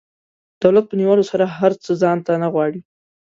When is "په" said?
0.87-0.95